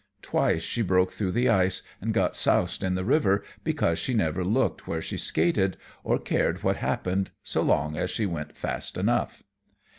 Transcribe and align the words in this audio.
Twice 0.23 0.63
she 0.63 0.81
broke 0.81 1.11
through 1.11 1.33
the 1.33 1.47
ice 1.47 1.83
and 2.01 2.11
got 2.11 2.35
soused 2.35 2.81
in 2.83 2.95
the 2.95 3.05
river 3.05 3.43
because 3.63 3.99
she 3.99 4.15
never 4.15 4.43
looked 4.43 4.87
where 4.87 4.99
she 4.99 5.15
skated 5.15 5.77
or 6.03 6.17
cared 6.17 6.63
what 6.63 6.77
happened 6.77 7.29
so 7.43 7.61
long 7.61 7.95
as 7.95 8.09
she 8.09 8.25
went 8.25 8.57
fast 8.57 8.97
enough. 8.97 9.43